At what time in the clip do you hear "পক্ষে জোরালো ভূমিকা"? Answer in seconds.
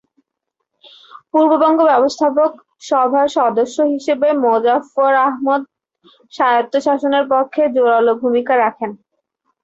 7.33-8.53